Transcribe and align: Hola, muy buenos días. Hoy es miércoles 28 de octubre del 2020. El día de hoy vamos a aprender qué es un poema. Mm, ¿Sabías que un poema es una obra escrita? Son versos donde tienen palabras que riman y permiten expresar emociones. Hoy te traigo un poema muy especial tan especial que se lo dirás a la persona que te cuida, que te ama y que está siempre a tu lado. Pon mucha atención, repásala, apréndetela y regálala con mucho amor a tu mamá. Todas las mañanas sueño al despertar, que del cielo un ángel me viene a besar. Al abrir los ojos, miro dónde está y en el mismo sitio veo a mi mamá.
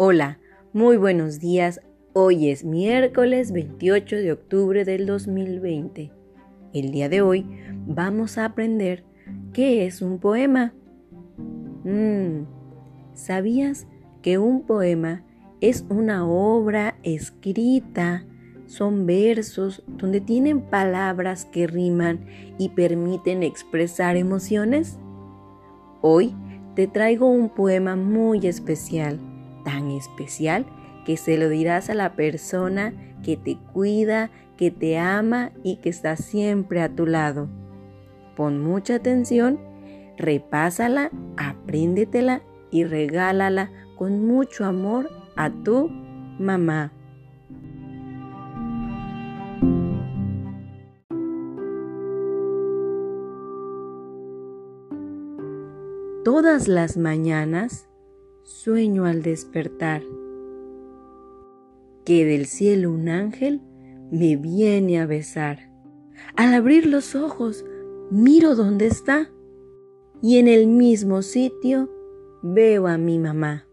Hola, 0.00 0.38
muy 0.72 0.96
buenos 0.96 1.40
días. 1.40 1.80
Hoy 2.12 2.50
es 2.50 2.64
miércoles 2.64 3.50
28 3.50 4.14
de 4.14 4.30
octubre 4.30 4.84
del 4.84 5.06
2020. 5.06 6.12
El 6.72 6.92
día 6.92 7.08
de 7.08 7.20
hoy 7.20 7.44
vamos 7.84 8.38
a 8.38 8.44
aprender 8.44 9.02
qué 9.52 9.86
es 9.86 10.00
un 10.00 10.20
poema. 10.20 10.72
Mm, 11.82 12.44
¿Sabías 13.14 13.88
que 14.22 14.38
un 14.38 14.66
poema 14.66 15.24
es 15.60 15.84
una 15.88 16.28
obra 16.28 16.96
escrita? 17.02 18.24
Son 18.66 19.04
versos 19.04 19.82
donde 19.88 20.20
tienen 20.20 20.60
palabras 20.60 21.44
que 21.44 21.66
riman 21.66 22.24
y 22.56 22.68
permiten 22.68 23.42
expresar 23.42 24.16
emociones. 24.16 24.96
Hoy 26.02 26.36
te 26.76 26.86
traigo 26.86 27.28
un 27.28 27.48
poema 27.48 27.96
muy 27.96 28.46
especial 28.46 29.18
tan 29.68 29.90
especial 29.90 30.64
que 31.04 31.18
se 31.18 31.36
lo 31.36 31.50
dirás 31.50 31.90
a 31.90 31.94
la 31.94 32.14
persona 32.16 32.94
que 33.22 33.36
te 33.36 33.58
cuida, 33.74 34.30
que 34.56 34.70
te 34.70 34.96
ama 34.96 35.52
y 35.62 35.76
que 35.76 35.90
está 35.90 36.16
siempre 36.16 36.80
a 36.80 36.88
tu 36.88 37.04
lado. 37.04 37.50
Pon 38.34 38.64
mucha 38.64 38.94
atención, 38.94 39.60
repásala, 40.16 41.10
apréndetela 41.36 42.40
y 42.70 42.84
regálala 42.84 43.70
con 43.98 44.26
mucho 44.26 44.64
amor 44.64 45.10
a 45.36 45.50
tu 45.50 45.90
mamá. 46.38 46.94
Todas 56.24 56.68
las 56.68 56.96
mañanas 56.96 57.87
sueño 58.48 59.04
al 59.04 59.20
despertar, 59.20 60.02
que 62.06 62.24
del 62.24 62.46
cielo 62.46 62.90
un 62.90 63.10
ángel 63.10 63.60
me 64.10 64.36
viene 64.36 64.98
a 65.00 65.06
besar. 65.06 65.70
Al 66.34 66.54
abrir 66.54 66.86
los 66.86 67.14
ojos, 67.14 67.66
miro 68.10 68.56
dónde 68.56 68.86
está 68.86 69.30
y 70.22 70.38
en 70.38 70.48
el 70.48 70.66
mismo 70.66 71.20
sitio 71.20 71.90
veo 72.42 72.86
a 72.86 72.96
mi 72.96 73.18
mamá. 73.18 73.67